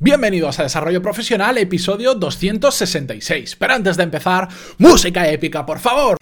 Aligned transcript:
Bienvenidos 0.00 0.60
a 0.60 0.62
Desarrollo 0.62 1.02
Profesional, 1.02 1.58
episodio 1.58 2.14
266. 2.14 3.56
Pero 3.56 3.74
antes 3.74 3.96
de 3.96 4.04
empezar, 4.04 4.46
música 4.78 5.28
épica, 5.28 5.66
por 5.66 5.80
favor. 5.80 6.16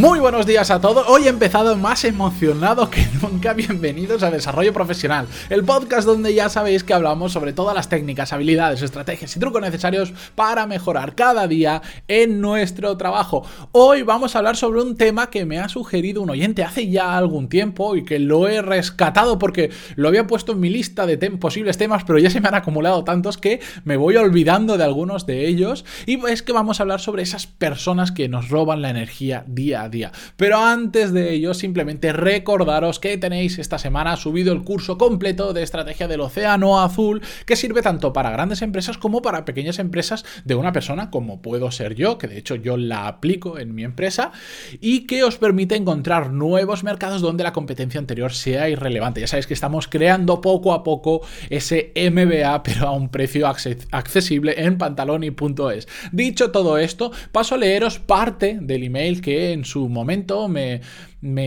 Muy 0.00 0.18
buenos 0.18 0.46
días 0.46 0.70
a 0.70 0.80
todos. 0.80 1.06
Hoy 1.10 1.24
he 1.24 1.28
empezado 1.28 1.76
más 1.76 2.06
emocionado 2.06 2.88
que 2.88 3.06
nunca. 3.22 3.52
Bienvenidos 3.52 4.22
a 4.22 4.30
Desarrollo 4.30 4.72
Profesional, 4.72 5.26
el 5.50 5.62
podcast 5.62 6.06
donde 6.06 6.32
ya 6.32 6.48
sabéis 6.48 6.84
que 6.84 6.94
hablamos 6.94 7.32
sobre 7.32 7.52
todas 7.52 7.74
las 7.74 7.90
técnicas, 7.90 8.32
habilidades, 8.32 8.80
estrategias 8.80 9.36
y 9.36 9.40
trucos 9.40 9.60
necesarios 9.60 10.14
para 10.34 10.66
mejorar 10.66 11.14
cada 11.14 11.46
día 11.46 11.82
en 12.08 12.40
nuestro 12.40 12.96
trabajo. 12.96 13.44
Hoy 13.72 14.00
vamos 14.00 14.34
a 14.34 14.38
hablar 14.38 14.56
sobre 14.56 14.80
un 14.80 14.96
tema 14.96 15.28
que 15.28 15.44
me 15.44 15.58
ha 15.58 15.68
sugerido 15.68 16.22
un 16.22 16.30
oyente 16.30 16.64
hace 16.64 16.88
ya 16.88 17.18
algún 17.18 17.50
tiempo 17.50 17.94
y 17.94 18.02
que 18.02 18.18
lo 18.18 18.48
he 18.48 18.62
rescatado 18.62 19.38
porque 19.38 19.68
lo 19.96 20.08
había 20.08 20.26
puesto 20.26 20.52
en 20.52 20.60
mi 20.60 20.70
lista 20.70 21.04
de 21.04 21.18
posibles 21.32 21.76
temas, 21.76 22.04
pero 22.04 22.18
ya 22.18 22.30
se 22.30 22.40
me 22.40 22.48
han 22.48 22.54
acumulado 22.54 23.04
tantos 23.04 23.36
que 23.36 23.60
me 23.84 23.98
voy 23.98 24.16
olvidando 24.16 24.78
de 24.78 24.84
algunos 24.84 25.26
de 25.26 25.46
ellos. 25.46 25.84
Y 26.06 26.18
es 26.26 26.42
que 26.42 26.54
vamos 26.54 26.80
a 26.80 26.84
hablar 26.84 27.00
sobre 27.00 27.22
esas 27.22 27.46
personas 27.46 28.12
que 28.12 28.30
nos 28.30 28.48
roban 28.48 28.80
la 28.80 28.88
energía 28.88 29.44
día 29.46 29.82
a 29.82 29.88
día. 29.88 29.89
Pero 30.36 30.58
antes 30.58 31.12
de 31.12 31.32
ello, 31.34 31.54
simplemente 31.54 32.12
recordaros 32.12 32.98
que 32.98 33.16
tenéis 33.18 33.58
esta 33.58 33.78
semana 33.78 34.16
subido 34.16 34.52
el 34.52 34.62
curso 34.62 34.98
completo 34.98 35.52
de 35.52 35.62
estrategia 35.62 36.08
del 36.08 36.20
océano 36.20 36.80
azul, 36.80 37.22
que 37.46 37.56
sirve 37.56 37.82
tanto 37.82 38.12
para 38.12 38.30
grandes 38.30 38.62
empresas 38.62 38.98
como 38.98 39.22
para 39.22 39.44
pequeñas 39.44 39.78
empresas 39.78 40.24
de 40.44 40.54
una 40.54 40.72
persona 40.72 41.10
como 41.10 41.42
puedo 41.42 41.70
ser 41.70 41.94
yo, 41.94 42.18
que 42.18 42.28
de 42.28 42.38
hecho 42.38 42.54
yo 42.54 42.76
la 42.76 43.06
aplico 43.06 43.58
en 43.58 43.74
mi 43.74 43.84
empresa, 43.84 44.32
y 44.80 45.06
que 45.06 45.24
os 45.24 45.36
permite 45.38 45.76
encontrar 45.76 46.32
nuevos 46.32 46.84
mercados 46.84 47.20
donde 47.20 47.44
la 47.44 47.52
competencia 47.52 47.98
anterior 48.00 48.32
sea 48.32 48.68
irrelevante. 48.68 49.20
Ya 49.20 49.26
sabéis 49.26 49.46
que 49.46 49.54
estamos 49.54 49.88
creando 49.88 50.40
poco 50.40 50.72
a 50.72 50.82
poco 50.82 51.22
ese 51.48 51.92
MBA, 51.96 52.62
pero 52.62 52.88
a 52.88 52.92
un 52.92 53.08
precio 53.08 53.46
accesible 53.46 54.54
en 54.56 54.78
pantaloni.es. 54.78 55.88
Dicho 56.12 56.50
todo 56.50 56.78
esto, 56.78 57.12
paso 57.32 57.54
a 57.54 57.58
leeros 57.58 57.98
parte 57.98 58.58
del 58.60 58.84
email 58.84 59.20
que 59.20 59.52
en 59.52 59.64
su 59.64 59.79
momento 59.88 60.48
me, 60.48 60.80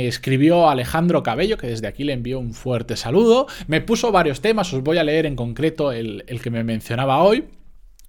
escribió 0.07 0.69
Alejandro 0.69 1.23
Cabello, 1.23 1.57
que 1.57 1.67
desde 1.67 1.87
aquí 1.87 2.03
le 2.03 2.13
envío 2.13 2.39
un 2.39 2.53
fuerte 2.53 2.95
saludo. 2.95 3.47
Me 3.67 3.81
puso 3.81 4.11
varios 4.11 4.41
temas, 4.41 4.73
os 4.73 4.83
voy 4.83 4.97
a 4.97 5.03
leer 5.03 5.25
en 5.25 5.35
concreto 5.35 5.91
el, 5.91 6.23
que 6.41 6.49
me 6.49 6.63
mencionaba 6.63 7.21
hoy. 7.23 7.45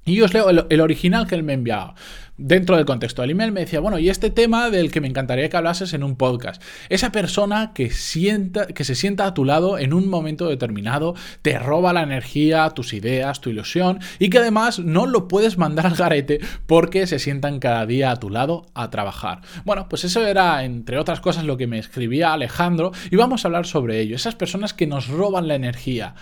Y 0.04 0.20
os 0.20 0.34
leo 0.34 0.50
el, 0.50 0.66
el 0.68 0.80
original 0.80 1.26
que 1.26 1.34
él 1.34 1.42
me 1.42 1.54
enviaba 1.54 1.94
dentro 2.36 2.76
del 2.76 2.84
contexto 2.84 3.22
del 3.22 3.32
email 3.32 3.52
me 3.52 3.60
decía, 3.60 3.80
bueno, 3.80 3.98
y 3.98 4.08
este 4.08 4.30
tema 4.30 4.70
del 4.70 4.90
que 4.90 5.00
me 5.00 5.08
encantaría 5.08 5.48
que 5.48 5.56
hablases 5.56 5.94
en 5.94 6.02
un 6.02 6.16
podcast. 6.16 6.62
Esa 6.88 7.12
persona 7.12 7.72
que, 7.74 7.90
sienta, 7.90 8.66
que 8.66 8.84
se 8.84 8.94
sienta 8.94 9.26
a 9.26 9.34
tu 9.34 9.44
lado 9.44 9.78
en 9.78 9.92
un 9.92 10.08
momento 10.08 10.48
determinado, 10.48 11.14
te 11.42 11.58
roba 11.58 11.92
la 11.92 12.02
energía, 12.02 12.70
tus 12.70 12.92
ideas, 12.92 13.40
tu 13.40 13.50
ilusión, 13.50 14.00
y 14.18 14.30
que 14.30 14.38
además 14.38 14.78
no 14.78 15.06
lo 15.06 15.28
puedes 15.28 15.58
mandar 15.58 15.86
al 15.86 15.94
garete 15.94 16.40
porque 16.66 17.06
se 17.06 17.18
sientan 17.18 17.60
cada 17.60 17.86
día 17.86 18.10
a 18.10 18.16
tu 18.16 18.30
lado 18.30 18.66
a 18.74 18.90
trabajar. 18.90 19.40
Bueno, 19.64 19.88
pues 19.88 20.04
eso 20.04 20.26
era, 20.26 20.64
entre 20.64 20.98
otras 20.98 21.20
cosas, 21.20 21.44
lo 21.44 21.56
que 21.56 21.66
me 21.66 21.78
escribía 21.78 22.32
Alejandro, 22.32 22.92
y 23.10 23.16
vamos 23.16 23.44
a 23.44 23.48
hablar 23.48 23.66
sobre 23.66 24.00
ello. 24.00 24.16
Esas 24.16 24.34
personas 24.34 24.74
que 24.74 24.86
nos 24.86 25.08
roban 25.08 25.48
la 25.48 25.54
energía. 25.54 26.14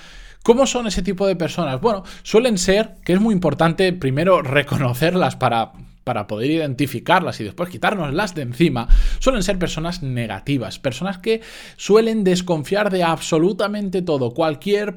¿Cómo 0.43 0.67
son 0.67 0.87
ese 0.87 1.03
tipo 1.03 1.27
de 1.27 1.37
personas? 1.37 1.81
Bueno, 1.81 2.03
suelen 2.23 2.59
ser, 2.59 2.97
que 3.05 3.13
es 3.13 3.21
muy 3.21 3.35
importante 3.35 3.93
primero 3.93 4.43
reconocerlas 4.43 5.37
para 5.37 5.73
para 6.05 6.27
poder 6.27 6.51
identificarlas 6.51 7.41
y 7.41 7.45
después 7.45 7.71
quitárnoslas 7.71 8.35
de 8.35 8.43
encima, 8.43 8.89
suelen 9.19 9.43
ser 9.43 9.59
personas 9.59 10.03
negativas, 10.03 10.79
personas 10.79 11.19
que 11.19 11.43
suelen 11.77 12.25
desconfiar 12.25 12.91
de 12.91 13.05
absolutamente 13.05 14.03
todo, 14.03 14.35
cualquier 14.35 14.97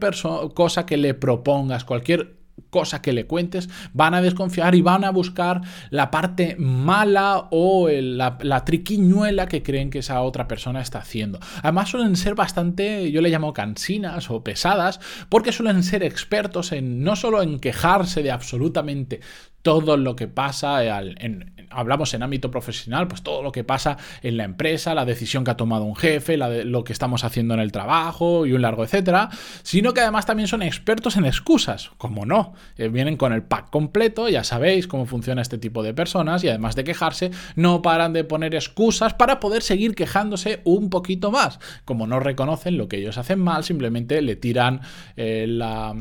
cosa 0.54 0.86
que 0.86 0.98
le 0.98 1.14
propongas, 1.14 1.84
cualquier 1.84 2.38
cosa 2.76 3.02
que 3.02 3.14
le 3.14 3.26
cuentes, 3.26 3.70
van 3.94 4.16
a 4.16 4.22
desconfiar 4.22 4.76
y 4.76 4.82
van 4.82 5.06
a 5.06 5.10
buscar 5.10 5.62
la 5.92 6.12
parte 6.12 6.58
mala 6.60 7.48
o 7.50 7.88
la, 7.90 8.38
la, 8.42 8.66
triquiñuela 8.66 9.48
que 9.48 9.64
creen 9.64 9.90
que 9.90 10.00
esa 10.00 10.22
otra 10.22 10.50
persona 10.50 10.82
está 10.82 11.00
haciendo. 11.00 11.40
Además 11.64 11.88
suelen 11.88 12.18
ser 12.18 12.36
bastante, 12.36 13.10
yo 13.14 13.22
le 13.22 13.30
llamo 13.30 13.54
cansinas 13.54 14.30
o 14.30 14.44
pesadas, 14.44 15.00
porque 15.30 15.54
suelen 15.54 15.84
ser 15.84 16.04
expertos 16.04 16.74
en 16.74 17.02
no 17.02 17.16
solo 17.16 17.42
en 17.42 17.62
quejarse 17.62 18.22
de 18.24 18.32
absolutamente 18.32 19.22
todo 19.66 19.98
lo 19.98 20.16
que 20.16 20.28
pasa, 20.28 20.84
en, 21.00 21.56
hablamos 21.72 22.14
en 22.14 22.22
ámbito 22.22 22.52
profesional, 22.52 23.08
pues 23.08 23.24
todo 23.24 23.42
lo 23.42 23.52
que 23.52 23.64
pasa 23.64 23.98
en 24.22 24.38
la 24.38 24.44
empresa, 24.44 24.94
la 24.94 25.06
decisión 25.06 25.44
que 25.44 25.50
ha 25.50 25.58
tomado 25.58 25.86
un 25.86 25.96
jefe, 25.96 26.38
lo 26.38 26.84
que 26.84 26.94
estamos 26.94 27.24
haciendo 27.24 27.56
en 27.56 27.60
el 27.60 27.72
trabajo 27.72 28.46
y 28.46 28.54
un 28.54 28.62
largo 28.62 28.84
etcétera, 28.84 29.30
sino 29.64 29.96
que 29.96 30.02
además 30.02 30.28
también 30.28 30.48
son 30.48 30.62
expertos 30.62 31.18
en 31.18 31.26
excusas, 31.26 31.90
como 31.98 32.28
no, 32.28 32.54
eh, 32.78 32.90
vienen 32.90 33.18
con 33.18 33.34
el 33.34 33.44
pack 33.44 33.70
completo, 33.70 34.30
ya 34.30 34.44
sabéis 34.44 34.88
cómo 34.88 35.06
funciona 35.06 35.42
este 35.42 35.58
tipo 35.58 35.84
de 35.84 35.94
personas 35.94 36.44
y 36.44 36.50
además 36.50 36.76
de 36.76 36.84
quejarse, 36.84 37.32
no 37.56 37.82
paran 37.82 38.14
de 38.14 38.24
poner 38.24 38.56
excusas 38.56 39.14
para 39.14 39.40
poder 39.40 39.62
seguir 39.62 39.96
quejándose 39.96 40.62
un 40.64 40.90
poquito 40.90 41.32
más. 41.32 41.60
Como 41.86 42.08
no 42.08 42.20
reconocen 42.20 42.78
lo 42.78 42.88
que 42.88 42.98
ellos 42.98 43.18
hacen 43.18 43.40
mal, 43.40 43.64
simplemente 43.64 44.22
le 44.22 44.36
tiran 44.36 44.82
eh, 45.16 45.46
la 45.48 45.96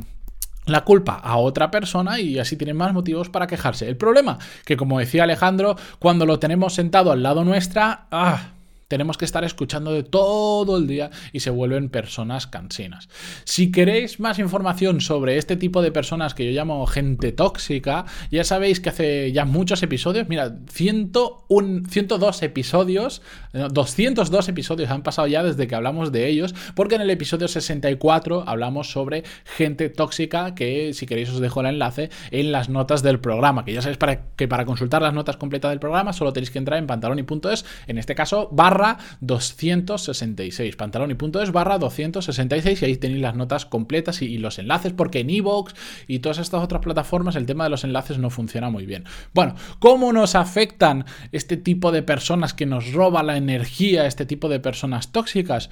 la 0.66 0.82
culpa 0.82 1.20
a 1.22 1.36
otra 1.36 1.70
persona 1.70 2.20
y 2.20 2.38
así 2.38 2.56
tienen 2.56 2.76
más 2.76 2.92
motivos 2.92 3.28
para 3.28 3.46
quejarse. 3.46 3.88
El 3.88 3.96
problema, 3.96 4.38
que 4.64 4.76
como 4.76 4.98
decía 4.98 5.24
Alejandro, 5.24 5.76
cuando 5.98 6.26
lo 6.26 6.38
tenemos 6.38 6.74
sentado 6.74 7.12
al 7.12 7.22
lado 7.22 7.44
nuestra, 7.44 8.06
¡ah! 8.10 8.53
Tenemos 8.88 9.18
que 9.18 9.24
estar 9.24 9.44
escuchando 9.44 9.92
de 9.92 10.02
todo 10.02 10.76
el 10.76 10.86
día 10.86 11.10
y 11.32 11.40
se 11.40 11.50
vuelven 11.50 11.88
personas 11.88 12.46
cansinas. 12.46 13.08
Si 13.44 13.72
queréis 13.72 14.20
más 14.20 14.38
información 14.38 15.00
sobre 15.00 15.38
este 15.38 15.56
tipo 15.56 15.82
de 15.82 15.92
personas 15.92 16.34
que 16.34 16.44
yo 16.44 16.52
llamo 16.52 16.86
gente 16.86 17.32
tóxica, 17.32 18.04
ya 18.30 18.44
sabéis 18.44 18.80
que 18.80 18.90
hace 18.90 19.32
ya 19.32 19.44
muchos 19.44 19.82
episodios, 19.82 20.28
mira, 20.28 20.56
101, 20.70 21.88
102 21.88 22.42
episodios, 22.42 23.22
202 23.52 24.48
episodios 24.48 24.90
han 24.90 25.02
pasado 25.02 25.28
ya 25.28 25.42
desde 25.42 25.66
que 25.66 25.74
hablamos 25.74 26.12
de 26.12 26.28
ellos, 26.28 26.54
porque 26.74 26.96
en 26.96 27.02
el 27.02 27.10
episodio 27.10 27.48
64 27.48 28.44
hablamos 28.46 28.90
sobre 28.90 29.24
gente 29.44 29.88
tóxica, 29.88 30.54
que 30.54 30.92
si 30.92 31.06
queréis 31.06 31.30
os 31.30 31.40
dejo 31.40 31.60
el 31.60 31.66
enlace 31.66 32.10
en 32.30 32.52
las 32.52 32.68
notas 32.68 33.02
del 33.02 33.20
programa, 33.20 33.64
que 33.64 33.72
ya 33.72 33.82
sabéis 33.82 33.98
para, 33.98 34.26
que 34.36 34.48
para 34.48 34.64
consultar 34.64 35.02
las 35.02 35.14
notas 35.14 35.36
completas 35.36 35.70
del 35.70 35.80
programa 35.80 36.12
solo 36.12 36.32
tenéis 36.32 36.50
que 36.50 36.58
entrar 36.58 36.78
en 36.78 36.86
pantaloni.es, 36.86 37.64
en 37.86 37.98
este 37.98 38.14
caso 38.14 38.48
barra 38.52 38.73
266. 39.20 40.76
Pantaloni.es 40.76 41.52
barra 41.52 41.78
266 41.78 42.82
y 42.82 42.84
ahí 42.84 42.96
tenéis 42.96 43.20
las 43.20 43.34
notas 43.34 43.66
completas 43.66 44.22
y, 44.22 44.38
los 44.38 44.58
enlaces 44.58 44.92
porque 44.92 45.20
en 45.20 45.30
iVoox 45.30 45.74
y 46.06 46.18
todas 46.18 46.38
estas 46.38 46.62
otras 46.62 46.82
plataformas 46.82 47.36
el 47.36 47.46
tema 47.46 47.64
de 47.64 47.70
los 47.70 47.84
enlaces 47.84 48.18
no 48.18 48.30
funciona 48.30 48.70
muy 48.70 48.86
bien. 48.86 49.04
Bueno, 49.32 49.54
¿cómo 49.78 50.12
nos 50.12 50.34
afectan 50.34 51.04
este 51.32 51.56
tipo 51.56 51.92
de 51.92 52.02
personas 52.02 52.54
que 52.54 52.66
nos 52.66 52.92
roba 52.92 53.22
la 53.22 53.36
energía, 53.36 54.06
este 54.06 54.26
tipo 54.26 54.48
de 54.48 54.60
personas 54.60 55.12
tóxicas? 55.12 55.70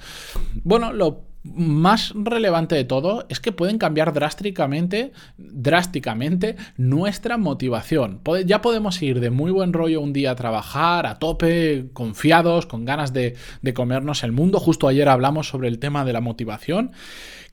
Bueno, 0.63 0.93
lo 0.93 1.32
más 1.43 2.13
relevante 2.15 2.75
de 2.75 2.85
todo 2.85 3.25
es 3.29 3.39
que 3.39 3.51
pueden 3.51 3.77
cambiar 3.77 4.13
drásticamente, 4.13 5.11
drásticamente 5.37 6.55
nuestra 6.77 7.37
motivación. 7.37 8.21
Ya 8.45 8.61
podemos 8.61 9.01
ir 9.01 9.19
de 9.19 9.29
muy 9.29 9.51
buen 9.51 9.73
rollo 9.73 10.01
un 10.01 10.13
día 10.13 10.31
a 10.31 10.35
trabajar, 10.35 11.05
a 11.05 11.19
tope, 11.19 11.89
confiados, 11.93 12.65
con 12.65 12.85
ganas 12.85 13.13
de, 13.13 13.35
comernos 13.73 14.23
el 14.23 14.31
mundo. 14.31 14.59
Justo 14.59 14.87
ayer 14.87 15.09
hablamos 15.09 15.47
sobre 15.47 15.67
el 15.67 15.79
tema 15.79 16.05
de 16.05 16.13
la 16.13 16.21
motivación 16.21 16.91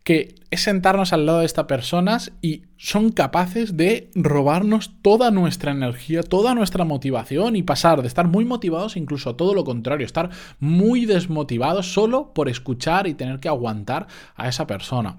que 0.04 0.34
es 0.50 0.62
sentarnos 0.62 1.12
al 1.12 1.26
lado 1.26 1.40
de 1.40 1.46
estas 1.46 1.66
personas 1.66 2.32
y 2.40 2.62
son 2.78 3.10
capaces 3.12 3.76
de 3.76 4.10
robarnos 4.14 4.92
toda 5.02 5.30
nuestra 5.30 5.72
energía, 5.72 6.22
toda 6.22 6.54
nuestra 6.54 6.84
motivación 6.84 7.54
y 7.54 7.62
pasar 7.62 8.00
de 8.00 8.08
estar 8.08 8.26
muy 8.26 8.46
motivados 8.46 8.96
incluso 8.96 9.30
a 9.30 9.36
todo 9.36 9.52
lo 9.52 9.64
contrario, 9.64 10.06
estar 10.06 10.30
muy 10.58 11.04
desmotivados 11.04 11.92
solo 11.92 12.32
por 12.32 12.48
escuchar 12.48 13.06
y 13.06 13.14
tener 13.14 13.40
que 13.40 13.48
aguantar 13.48 13.79
a 13.86 14.48
esa 14.48 14.66
persona. 14.66 15.18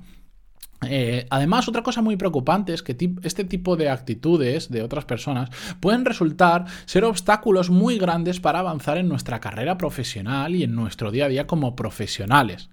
Eh, 0.87 1.27
además, 1.29 1.67
otra 1.67 1.83
cosa 1.83 2.01
muy 2.01 2.17
preocupante 2.17 2.73
es 2.73 2.81
que 2.81 2.97
este 3.23 3.43
tipo 3.43 3.75
de 3.75 3.89
actitudes 3.89 4.69
de 4.69 4.81
otras 4.81 5.05
personas 5.05 5.49
pueden 5.79 6.05
resultar 6.05 6.65
ser 6.85 7.03
obstáculos 7.03 7.69
muy 7.69 7.99
grandes 7.99 8.39
para 8.39 8.59
avanzar 8.59 8.97
en 8.97 9.07
nuestra 9.07 9.39
carrera 9.39 9.77
profesional 9.77 10.55
y 10.55 10.63
en 10.63 10.73
nuestro 10.73 11.11
día 11.11 11.25
a 11.25 11.29
día 11.29 11.45
como 11.45 11.75
profesionales. 11.75 12.69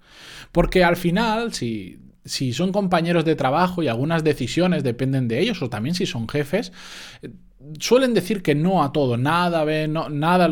Porque 0.53 0.85
al 0.85 0.97
final, 0.97 1.53
si, 1.53 1.99
si 2.25 2.55
son 2.55 2.73
compañeros 2.73 3.27
de 3.27 3.37
trabajo 3.37 3.83
y 3.83 3.89
algunas 3.89 4.25
decisiones 4.25 4.85
dependen 4.85 5.29
de 5.29 5.41
ellos, 5.41 5.61
o 5.61 5.69
también 5.69 5.95
si 5.95 6.07
son 6.07 6.29
jefes, 6.29 6.73
suelen 7.81 8.15
decir 8.15 8.43
que 8.43 8.55
no 8.55 8.83
a 8.85 8.93
todo, 8.93 9.17
nada, 9.17 9.65
no, 9.89 10.09
nada, 10.09 10.49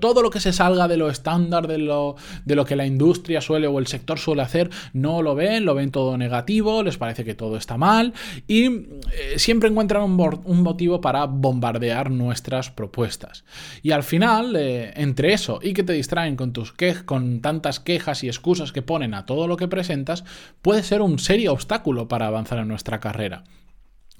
todo 0.00 0.22
lo 0.22 0.30
que 0.30 0.40
se 0.40 0.52
salga 0.52 0.88
de 0.88 0.98
lo 0.98 1.08
estándar, 1.08 1.66
de 1.66 1.78
lo, 1.78 2.16
de 2.44 2.54
lo 2.54 2.64
que 2.66 2.76
la 2.76 2.84
industria 2.84 3.40
suele 3.40 3.66
o 3.66 3.78
el 3.78 3.86
sector 3.86 4.18
suele 4.18 4.42
hacer, 4.42 4.70
no 4.92 5.22
lo 5.22 5.34
ven, 5.34 5.64
lo 5.64 5.74
ven 5.74 5.90
todo 5.90 6.18
negativo, 6.18 6.82
les 6.82 6.98
parece 6.98 7.24
que 7.24 7.34
todo 7.34 7.56
está 7.56 7.78
mal 7.78 8.12
y 8.46 8.66
eh, 8.66 9.38
siempre 9.38 9.70
encuentran 9.70 10.02
un, 10.02 10.62
motivo 10.62 11.00
para 11.00 11.24
bombardear 11.24 12.10
nuestras 12.10 12.70
propuestas. 12.70 13.44
Y 13.82 13.92
al 13.92 14.02
final, 14.02 14.54
eh, 14.56 14.92
entre 14.96 15.32
eso 15.32 15.60
y 15.62 15.72
que 15.72 15.82
te 15.82 15.94
distraen 15.94 16.36
con, 16.36 16.52
tus 16.52 16.74
con 17.04 17.40
tantas 17.40 17.80
quejas 17.80 18.22
y 18.22 18.28
excusas 18.28 18.72
que 18.72 18.82
ponen 18.82 19.14
a 19.14 19.24
todo 19.24 19.48
lo 19.48 19.56
que 19.56 19.68
presentas, 19.68 20.24
puede 20.60 20.82
ser 20.82 21.00
un 21.00 21.18
serio 21.18 21.52
obstáculo 21.52 22.06
para 22.06 22.26
avanzar 22.26 22.58
en 22.58 22.68
nuestra 22.68 23.00
carrera. 23.00 23.44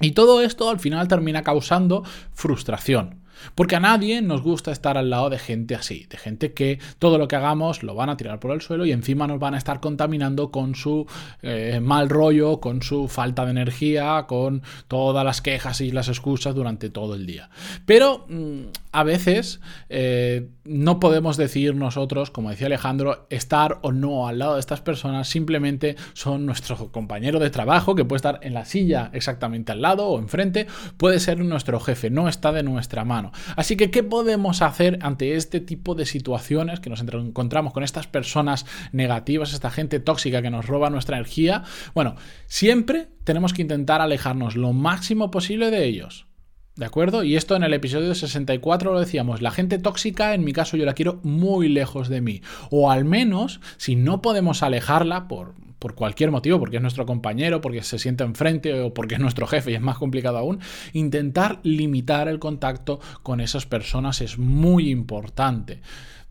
Y 0.04 0.10
todo 0.12 0.42
esto 0.42 0.68
al 0.68 0.80
final 0.80 1.08
termina 1.08 1.42
causando 1.42 2.04
frustración. 2.34 3.24
Porque 3.54 3.76
a 3.76 3.81
nadie 3.81 4.22
nos 4.22 4.42
gusta 4.42 4.72
estar 4.72 4.98
al 4.98 5.10
lado 5.10 5.31
de 5.31 5.38
gente 5.38 5.75
así, 5.75 6.06
de 6.08 6.16
gente 6.16 6.52
que 6.52 6.78
todo 6.98 7.19
lo 7.19 7.28
que 7.28 7.36
hagamos 7.36 7.82
lo 7.82 7.94
van 7.94 8.10
a 8.10 8.16
tirar 8.16 8.40
por 8.40 8.52
el 8.52 8.60
suelo 8.60 8.86
y 8.86 8.92
encima 8.92 9.26
nos 9.26 9.38
van 9.38 9.54
a 9.54 9.58
estar 9.58 9.81
contaminando 9.81 10.50
con 10.50 10.75
su 10.75 11.06
eh, 11.42 11.81
mal 11.82 12.08
rollo, 12.08 12.60
con 12.60 12.82
su 12.82 13.08
falta 13.08 13.44
de 13.44 13.52
energía, 13.52 14.25
con 14.28 14.62
todas 14.88 15.25
las 15.25 15.40
quejas 15.40 15.81
y 15.81 15.90
las 15.90 16.08
excusas 16.08 16.54
durante 16.54 16.90
todo 16.90 17.14
el 17.14 17.26
día. 17.26 17.50
Pero 17.86 18.26
mm, 18.28 18.60
a 18.92 19.02
veces 19.04 19.60
eh, 19.88 20.48
no 20.64 21.00
podemos 21.00 21.37
decir 21.37 21.75
nosotros, 21.75 22.30
como 22.30 22.50
decía 22.50 22.66
Alejandro, 22.66 23.26
estar 23.30 23.78
o 23.82 23.92
no 23.92 24.28
al 24.28 24.38
lado 24.38 24.54
de 24.54 24.60
estas 24.60 24.80
personas, 24.80 25.28
simplemente 25.28 25.96
son 26.12 26.46
nuestro 26.46 26.90
compañero 26.90 27.38
de 27.38 27.50
trabajo 27.50 27.94
que 27.94 28.04
puede 28.04 28.19
estar 28.19 28.38
en 28.42 28.54
la 28.54 28.64
silla 28.64 29.10
exactamente 29.12 29.72
al 29.72 29.82
lado 29.82 30.06
o 30.06 30.19
enfrente, 30.19 30.66
puede 30.96 31.20
ser 31.20 31.38
nuestro 31.40 31.80
jefe, 31.80 32.10
no 32.10 32.28
está 32.28 32.52
de 32.52 32.62
nuestra 32.62 33.04
mano. 33.04 33.24
Así 33.56 33.76
que, 33.76 33.91
¿qué 33.91 34.03
podemos 34.03 34.62
hacer 34.62 34.99
ante 35.03 35.37
este 35.37 35.61
tipo 35.61 35.94
de 35.94 36.06
situaciones 36.06 36.81
que 36.81 36.91
nos 36.91 37.00
encontramos 37.00 37.73
con 37.73 37.85
estas 37.85 38.06
personas 38.06 38.67
negativas, 38.93 39.53
esta 39.53 39.71
gente 39.71 40.00
tóxica 40.00 40.43
que 40.43 40.50
nos 40.50 40.67
roba 40.67 40.91
nuestra 40.91 41.17
energía? 41.17 41.65
Bueno, 41.94 42.17
siempre 42.47 43.09
tenemos 43.25 43.53
que 43.53 43.62
intentar 43.62 44.00
alejarnos 44.00 44.56
lo 44.56 44.73
máximo 44.73 45.31
posible 45.31 45.71
de 45.71 45.85
ellos. 45.85 46.26
¿De 46.76 46.87
acuerdo? 46.87 47.23
Y 47.23 47.37
esto 47.37 47.55
en 47.55 47.62
el 47.62 47.73
episodio 47.73 48.12
64 48.17 48.93
lo 48.93 48.99
decíamos, 48.99 49.41
la 49.41 49.53
gente 49.53 49.79
tóxica 49.79 50.35
en 50.35 50.43
mi 50.43 50.53
caso 50.53 50.76
yo 50.76 50.85
la 50.85 50.94
quiero 50.94 51.21
muy 51.23 51.69
lejos 51.69 52.09
de 52.09 52.21
mí. 52.21 52.43
O 52.71 52.91
al 52.91 53.05
menos, 53.05 53.61
si 53.76 53.94
no 53.94 54.21
podemos 54.23 54.65
alejarla 54.65 55.29
por, 55.29 55.55
por 55.84 55.94
cualquier 55.94 56.31
motivo, 56.31 56.58
porque 56.58 56.76
es 56.76 56.82
nuestro 56.82 57.04
compañero, 57.04 57.60
porque 57.60 57.82
se 57.82 57.98
siente 57.98 58.25
enfrente 58.25 58.81
o 58.81 58.94
porque 58.94 59.16
es 59.16 59.20
nuestro 59.20 59.46
jefe 59.46 59.70
y 59.70 59.75
es 59.75 59.82
más 59.82 59.98
complicado 59.98 60.38
aún, 60.38 60.60
intentar 60.94 61.60
limitar 61.62 62.26
el 62.26 62.38
contacto 62.38 63.00
con 63.22 63.38
esas 63.38 63.66
personas 63.66 64.22
es 64.22 64.38
muy 64.38 64.88
importante. 64.88 65.82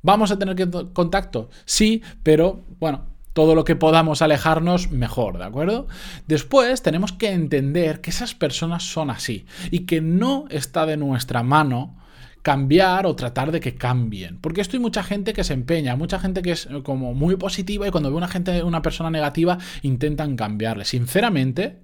¿Vamos 0.01 0.31
a 0.31 0.39
tener 0.39 0.55
contacto? 0.93 1.51
Sí, 1.65 2.01
pero 2.23 2.65
bueno, 2.79 3.05
todo 3.33 3.53
lo 3.53 3.63
que 3.63 3.75
podamos 3.75 4.23
alejarnos, 4.23 4.89
mejor, 4.89 5.37
¿de 5.37 5.45
acuerdo? 5.45 5.85
Después 6.25 6.81
tenemos 6.81 7.11
que 7.11 7.29
entender 7.29 8.01
que 8.01 8.09
esas 8.09 8.33
personas 8.33 8.81
son 8.81 9.11
así 9.11 9.45
y 9.69 9.81
que 9.81 10.01
no 10.01 10.45
está 10.49 10.87
de 10.87 10.97
nuestra 10.97 11.43
mano 11.43 11.95
cambiar 12.43 13.07
o 13.07 13.15
tratar 13.15 13.51
de 13.51 13.59
que 13.59 13.75
cambien. 13.75 14.37
Porque 14.39 14.61
esto 14.61 14.75
hay 14.75 14.81
mucha 14.81 15.01
gente 15.01 15.33
que 15.33 15.43
se 15.43 15.53
empeña, 15.53 15.95
mucha 15.95 16.19
gente 16.19 16.43
que 16.43 16.51
es 16.51 16.67
eh, 16.67 16.83
como 16.83 17.15
muy 17.15 17.37
positiva 17.37 17.87
y 17.87 17.91
cuando 17.91 18.11
ve 18.11 18.17
una 18.17 18.27
gente, 18.27 18.61
una 18.61 18.83
persona 18.83 19.09
negativa, 19.09 19.57
intentan 19.81 20.35
cambiarle. 20.35 20.85
Sinceramente, 20.85 21.79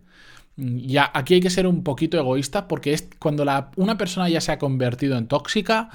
ya 0.58 1.10
aquí 1.14 1.36
hay 1.36 1.42
que 1.42 1.50
ser 1.50 1.66
un 1.66 1.84
poquito 1.84 2.18
egoísta 2.18 2.68
porque 2.68 2.94
es 2.94 3.10
cuando 3.18 3.46
la, 3.46 3.72
una 3.78 3.98
persona 3.98 4.30
ya 4.30 4.42
se 4.42 4.52
ha 4.52 4.60
convertido 4.60 5.18
en 5.18 5.28
tóxica, 5.28 5.90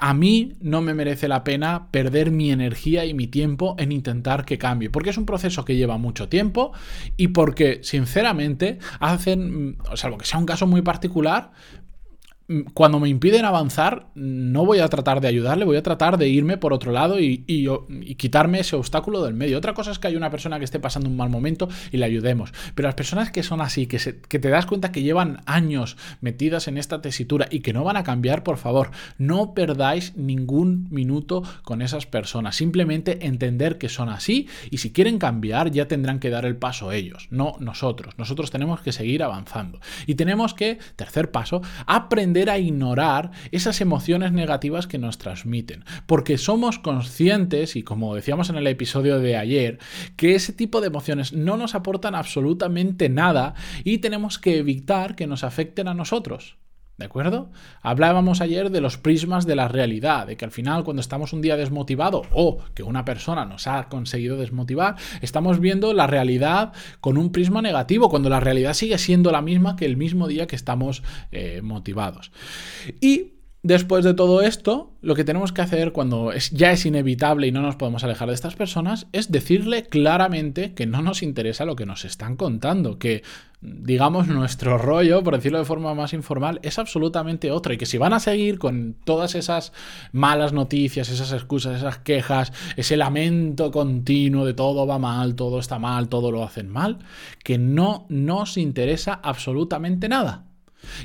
a 0.00 0.14
mí 0.14 0.54
no 0.60 0.80
me 0.80 0.94
merece 0.94 1.28
la 1.28 1.44
pena 1.44 1.88
perder 1.90 2.30
mi 2.30 2.50
energía 2.50 3.04
y 3.04 3.12
mi 3.12 3.26
tiempo 3.26 3.76
en 3.78 3.92
intentar 3.92 4.46
que 4.46 4.56
cambie, 4.56 4.88
porque 4.88 5.10
es 5.10 5.18
un 5.18 5.26
proceso 5.26 5.66
que 5.66 5.76
lleva 5.76 5.98
mucho 5.98 6.28
tiempo 6.28 6.72
y 7.18 7.28
porque, 7.28 7.80
sinceramente, 7.82 8.78
hacen, 8.98 9.76
salvo 9.94 10.16
que 10.16 10.24
sea 10.24 10.38
un 10.38 10.46
caso 10.46 10.66
muy 10.66 10.80
particular, 10.80 11.52
cuando 12.74 12.98
me 12.98 13.08
impiden 13.08 13.44
avanzar, 13.44 14.08
no 14.14 14.66
voy 14.66 14.80
a 14.80 14.88
tratar 14.88 15.20
de 15.20 15.28
ayudarle, 15.28 15.64
voy 15.64 15.76
a 15.76 15.82
tratar 15.82 16.18
de 16.18 16.28
irme 16.28 16.56
por 16.56 16.72
otro 16.72 16.90
lado 16.90 17.20
y, 17.20 17.44
quitarme 18.16 18.60
ese 18.60 18.76
obstáculo 18.76 19.22
del 19.22 19.34
medio. 19.34 19.56
Otra 19.56 19.72
cosa 19.72 19.92
es 19.92 19.98
que 19.98 20.08
hay 20.08 20.16
una 20.16 20.30
persona 20.30 20.58
que 20.58 20.64
esté 20.64 20.80
pasando 20.80 21.08
un 21.08 21.16
mal 21.16 21.30
momento 21.30 21.68
y 21.92 21.96
le 21.96 22.04
ayudemos. 22.04 22.52
Pero 22.74 22.88
las 22.88 22.94
personas 22.94 23.30
que 23.30 23.42
son 23.42 23.60
así, 23.60 23.86
que, 23.86 23.98
que 24.28 24.38
te 24.38 24.48
das 24.48 24.66
cuenta 24.66 24.90
que 24.90 25.02
llevan 25.02 25.42
años 25.46 25.96
metidas 26.20 26.66
en 26.66 26.76
esta 26.76 27.00
tesitura 27.00 27.46
y 27.50 27.60
que 27.60 27.72
no 27.72 27.84
van 27.84 27.96
a 27.96 28.04
cambiar, 28.04 28.42
por 28.42 28.56
favor, 28.56 28.90
no 29.16 29.54
perdáis 29.54 30.16
ningún 30.16 30.88
minuto 30.90 31.42
con 31.62 31.82
esas 31.82 32.06
personas. 32.06 32.56
Simplemente 32.56 33.26
entender 33.26 33.78
que 33.78 33.88
son 33.88 34.08
así 34.08 34.48
y 34.70 34.78
si 34.78 34.92
quieren 34.92 35.18
cambiar 35.18 35.70
ya 35.70 35.86
tendrán 35.86 36.18
que 36.18 36.30
dar 36.30 36.44
el 36.44 36.56
paso 36.56 36.90
ellos, 36.90 37.28
no 37.30 37.56
nosotros. 37.60 38.14
Nosotros 38.18 38.50
tenemos 38.50 38.80
que 38.80 38.92
seguir 38.92 39.22
avanzando. 39.22 39.80
Y 40.06 40.16
tenemos 40.16 40.54
que, 40.54 40.78
tercer 40.96 41.30
paso, 41.30 41.62
aprender 41.86 42.39
a 42.48 42.58
ignorar 42.58 43.32
esas 43.50 43.80
emociones 43.80 44.32
negativas 44.32 44.86
que 44.86 44.98
nos 44.98 45.18
transmiten, 45.18 45.84
porque 46.06 46.38
somos 46.38 46.78
conscientes, 46.78 47.76
y 47.76 47.82
como 47.82 48.14
decíamos 48.14 48.48
en 48.48 48.56
el 48.56 48.66
episodio 48.66 49.18
de 49.18 49.36
ayer, 49.36 49.78
que 50.16 50.34
ese 50.34 50.52
tipo 50.52 50.80
de 50.80 50.86
emociones 50.86 51.32
no 51.32 51.56
nos 51.56 51.74
aportan 51.74 52.14
absolutamente 52.14 53.08
nada 53.08 53.54
y 53.84 53.98
tenemos 53.98 54.38
que 54.38 54.58
evitar 54.58 55.16
que 55.16 55.26
nos 55.26 55.44
afecten 55.44 55.88
a 55.88 55.94
nosotros. 55.94 56.56
¿De 57.00 57.06
acuerdo? 57.06 57.48
Hablábamos 57.80 58.42
ayer 58.42 58.70
de 58.70 58.82
los 58.82 58.98
prismas 58.98 59.46
de 59.46 59.56
la 59.56 59.68
realidad, 59.68 60.26
de 60.26 60.36
que 60.36 60.44
al 60.44 60.50
final 60.50 60.84
cuando 60.84 61.00
estamos 61.00 61.32
un 61.32 61.40
día 61.40 61.56
desmotivado 61.56 62.24
o 62.30 62.58
que 62.74 62.82
una 62.82 63.06
persona 63.06 63.46
nos 63.46 63.66
ha 63.66 63.88
conseguido 63.88 64.36
desmotivar, 64.36 64.96
estamos 65.22 65.60
viendo 65.60 65.94
la 65.94 66.06
realidad 66.06 66.74
con 67.00 67.16
un 67.16 67.32
prisma 67.32 67.62
negativo, 67.62 68.10
cuando 68.10 68.28
la 68.28 68.38
realidad 68.38 68.74
sigue 68.74 68.98
siendo 68.98 69.32
la 69.32 69.40
misma 69.40 69.76
que 69.76 69.86
el 69.86 69.96
mismo 69.96 70.28
día 70.28 70.46
que 70.46 70.56
estamos 70.56 71.02
eh, 71.32 71.62
motivados. 71.62 72.32
Y 73.00 73.39
Después 73.62 74.06
de 74.06 74.14
todo 74.14 74.40
esto, 74.40 74.94
lo 75.02 75.14
que 75.14 75.24
tenemos 75.24 75.52
que 75.52 75.60
hacer 75.60 75.92
cuando 75.92 76.32
ya 76.50 76.72
es 76.72 76.86
inevitable 76.86 77.46
y 77.46 77.52
no 77.52 77.60
nos 77.60 77.76
podemos 77.76 78.02
alejar 78.02 78.28
de 78.28 78.34
estas 78.34 78.56
personas 78.56 79.06
es 79.12 79.30
decirle 79.30 79.82
claramente 79.84 80.72
que 80.72 80.86
no 80.86 81.02
nos 81.02 81.22
interesa 81.22 81.66
lo 81.66 81.76
que 81.76 81.84
nos 81.84 82.06
están 82.06 82.36
contando, 82.36 82.98
que 82.98 83.22
digamos 83.60 84.28
nuestro 84.28 84.78
rollo, 84.78 85.22
por 85.22 85.34
decirlo 85.36 85.58
de 85.58 85.66
forma 85.66 85.94
más 85.94 86.14
informal, 86.14 86.58
es 86.62 86.78
absolutamente 86.78 87.50
otro 87.50 87.74
y 87.74 87.76
que 87.76 87.84
si 87.84 87.98
van 87.98 88.14
a 88.14 88.20
seguir 88.20 88.58
con 88.58 88.96
todas 89.04 89.34
esas 89.34 89.74
malas 90.12 90.54
noticias, 90.54 91.10
esas 91.10 91.30
excusas, 91.32 91.76
esas 91.76 91.98
quejas, 91.98 92.54
ese 92.76 92.96
lamento 92.96 93.70
continuo 93.70 94.46
de 94.46 94.54
todo 94.54 94.86
va 94.86 94.98
mal, 94.98 95.34
todo 95.34 95.58
está 95.58 95.78
mal, 95.78 96.08
todo 96.08 96.32
lo 96.32 96.42
hacen 96.44 96.70
mal, 96.70 97.00
que 97.44 97.58
no 97.58 98.06
nos 98.08 98.56
interesa 98.56 99.20
absolutamente 99.22 100.08
nada. 100.08 100.49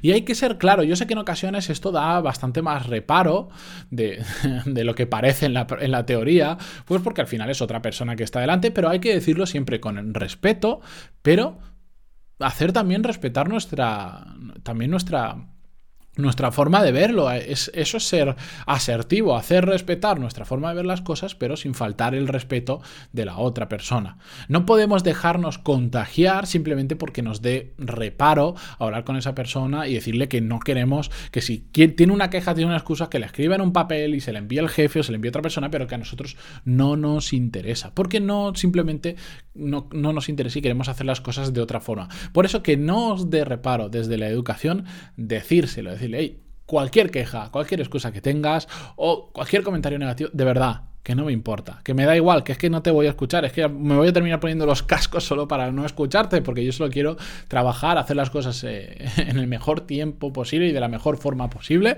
Y 0.01 0.11
hay 0.11 0.23
que 0.23 0.35
ser 0.35 0.57
claro, 0.57 0.83
yo 0.83 0.95
sé 0.95 1.07
que 1.07 1.13
en 1.13 1.19
ocasiones 1.19 1.69
esto 1.69 1.91
da 1.91 2.21
bastante 2.21 2.61
más 2.61 2.87
reparo 2.87 3.49
de, 3.91 4.23
lo 4.65 4.95
que 4.95 5.07
parece 5.07 5.45
en 5.45 5.53
la, 5.53 5.67
en 5.79 5.91
la, 5.91 6.05
teoría, 6.05 6.57
pues 6.85 7.01
porque 7.01 7.21
al 7.21 7.27
final 7.27 7.49
es 7.49 7.61
otra 7.61 7.81
persona 7.81 8.15
que 8.15 8.23
está 8.23 8.39
delante, 8.39 8.71
pero 8.71 8.89
hay 8.89 8.99
que 8.99 9.13
decirlo 9.13 9.45
siempre 9.45 9.79
con 9.79 10.13
respeto, 10.13 10.81
pero 11.21 11.59
hacer 12.39 12.73
también 12.73 13.03
respetar 13.03 13.49
nuestra, 13.49 14.25
también 14.63 14.91
nuestra 14.91 15.54
nuestra 16.17 16.51
forma 16.51 16.83
de 16.83 16.91
verlo. 16.91 17.31
Es, 17.31 17.71
eso 17.73 17.97
es 17.97 18.07
ser 18.07 18.35
asertivo, 18.65 19.35
hacer 19.35 19.65
respetar 19.65 20.19
nuestra 20.19 20.45
forma 20.45 20.69
de 20.69 20.75
ver 20.75 20.85
las 20.85 21.01
cosas, 21.01 21.35
pero 21.35 21.57
sin 21.57 21.73
faltar 21.73 22.15
el 22.15 22.27
respeto 22.27 22.81
de 23.11 23.25
la 23.25 23.37
otra 23.37 23.69
persona. 23.69 24.17
No 24.47 24.65
podemos 24.65 25.03
dejarnos 25.03 25.57
contagiar 25.57 26.47
simplemente 26.47 26.95
porque 26.95 27.21
nos 27.21 27.41
dé 27.41 27.73
reparo 27.77 28.55
hablar 28.79 29.03
con 29.03 29.17
esa 29.17 29.35
persona 29.35 29.87
y 29.87 29.93
decirle 29.93 30.27
que 30.27 30.41
no 30.41 30.59
queremos, 30.59 31.11
que 31.31 31.41
si 31.41 31.59
tiene 31.59 32.13
una 32.13 32.29
queja, 32.29 32.55
tiene 32.55 32.67
una 32.67 32.77
excusa, 32.77 33.09
que 33.09 33.19
le 33.19 33.25
escriba 33.25 33.55
en 33.55 33.61
un 33.61 33.73
papel 33.73 34.15
y 34.15 34.21
se 34.21 34.31
le 34.31 34.39
envíe 34.39 34.59
el 34.59 34.69
jefe 34.69 34.99
o 34.99 35.03
se 35.03 35.11
le 35.11 35.17
envíe 35.17 35.29
a 35.29 35.31
otra 35.31 35.41
persona, 35.41 35.69
pero 35.69 35.87
que 35.87 35.95
a 35.95 35.99
nosotros 35.99 36.37
no 36.63 36.95
nos 36.95 37.33
interesa. 37.33 37.93
Porque 37.93 38.19
no 38.19 38.53
simplemente 38.55 39.15
no, 39.53 39.89
no 39.91 40.13
nos 40.13 40.29
interesa 40.29 40.59
y 40.59 40.61
queremos 40.61 40.89
hacer 40.89 41.05
las 41.05 41.21
cosas 41.21 41.53
de 41.53 41.61
otra 41.61 41.79
forma. 41.79 42.09
Por 42.31 42.45
eso 42.45 42.63
que 42.63 42.77
no 42.77 43.13
os 43.13 43.29
dé 43.29 43.45
reparo 43.45 43.89
desde 43.89 44.17
la 44.17 44.27
educación 44.27 44.85
decírselo, 45.17 45.91
cualquier 46.65 47.11
queja, 47.11 47.51
cualquier 47.51 47.81
excusa 47.81 48.11
que 48.11 48.21
tengas 48.21 48.67
o 48.95 49.31
cualquier 49.31 49.63
comentario 49.63 49.99
negativo, 49.99 50.29
de 50.33 50.45
verdad, 50.45 50.81
que 51.05 51.13
no 51.13 51.25
me 51.25 51.31
importa, 51.31 51.81
que 51.83 51.93
me 51.93 52.03
da 52.03 52.15
igual, 52.15 52.43
que 52.43 52.51
es 52.51 52.57
que 52.57 52.67
no 52.67 52.81
te 52.81 52.89
voy 52.89 53.05
a 53.05 53.09
escuchar, 53.09 53.45
es 53.45 53.51
que 53.51 53.67
me 53.67 53.95
voy 53.95 54.07
a 54.07 54.11
terminar 54.11 54.39
poniendo 54.39 54.65
los 54.65 54.81
cascos 54.95 55.23
solo 55.23 55.47
para 55.47 55.71
no 55.71 55.85
escucharte, 55.85 56.41
porque 56.41 56.65
yo 56.65 56.71
solo 56.71 56.89
quiero 56.89 57.15
trabajar, 57.47 57.99
hacer 57.99 58.15
las 58.15 58.31
cosas 58.31 58.63
eh, 58.63 59.05
en 59.17 59.37
el 59.37 59.45
mejor 59.45 59.81
tiempo 59.81 60.33
posible 60.33 60.65
y 60.65 60.71
de 60.71 60.79
la 60.79 60.87
mejor 60.87 61.17
forma 61.17 61.47
posible, 61.47 61.97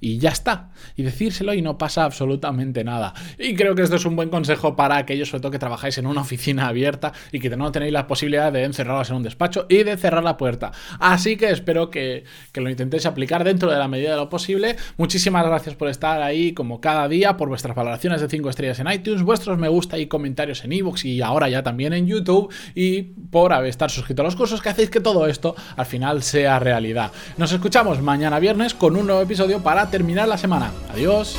y 0.00 0.18
ya 0.18 0.30
está. 0.30 0.70
Y 0.96 1.04
decírselo 1.04 1.54
y 1.54 1.62
no 1.62 1.78
pasa 1.78 2.02
absolutamente 2.02 2.82
nada. 2.82 3.14
Y 3.38 3.54
creo 3.54 3.76
que 3.76 3.82
esto 3.82 3.94
es 3.94 4.04
un 4.04 4.16
buen 4.16 4.28
consejo 4.28 4.74
para 4.74 4.96
aquellos, 4.96 5.28
sobre 5.28 5.42
todo 5.42 5.52
que 5.52 5.60
trabajáis 5.60 5.96
en 5.98 6.08
una 6.08 6.22
oficina 6.22 6.66
abierta 6.66 7.12
y 7.30 7.38
que 7.38 7.50
no 7.50 7.70
tenéis 7.70 7.92
la 7.92 8.08
posibilidad 8.08 8.52
de 8.52 8.64
encerraros 8.64 9.08
en 9.10 9.16
un 9.18 9.22
despacho 9.22 9.66
y 9.68 9.84
de 9.84 9.96
cerrar 9.96 10.24
la 10.24 10.36
puerta. 10.36 10.72
Así 10.98 11.36
que 11.36 11.50
espero 11.50 11.90
que, 11.90 12.24
lo 12.54 12.68
intentéis 12.68 13.06
aplicar 13.06 13.44
dentro 13.44 13.70
de 13.70 13.78
la 13.78 13.86
medida 13.86 14.10
de 14.10 14.16
lo 14.16 14.28
posible. 14.28 14.74
Muchísimas 14.96 15.46
gracias 15.46 15.76
por 15.76 15.86
estar 15.86 16.22
ahí 16.22 16.54
como 16.54 16.80
cada 16.80 17.06
día, 17.06 17.36
por 17.36 17.48
vuestras 17.48 17.76
valoraciones 17.76 18.20
de 18.20 18.26
5 18.48 18.50
estrellas 18.50 18.78
en 18.80 18.90
iTunes, 18.90 19.22
vuestros 19.22 19.58
me 19.58 19.68
gusta 19.68 19.98
y 19.98 20.06
comentarios 20.06 20.64
en 20.64 20.72
iVoox 20.72 21.04
y 21.04 21.20
ahora 21.20 21.48
ya 21.48 21.62
también 21.62 21.92
en 21.92 22.06
YouTube 22.06 22.52
y 22.74 23.02
por 23.02 23.52
estar 23.66 23.90
suscrito 23.90 24.22
a 24.22 24.24
los 24.24 24.36
cursos 24.36 24.62
que 24.62 24.68
hacéis 24.68 24.90
que 24.90 25.00
todo 25.00 25.26
esto 25.26 25.54
al 25.76 25.86
final 25.86 26.22
sea 26.22 26.58
realidad. 26.58 27.12
Nos 27.36 27.52
escuchamos 27.52 28.00
mañana 28.00 28.38
viernes 28.38 28.74
con 28.74 28.96
un 28.96 29.06
nuevo 29.06 29.22
episodio 29.22 29.62
para 29.62 29.90
terminar 29.90 30.28
la 30.28 30.38
semana. 30.38 30.72
Adiós. 30.92 31.36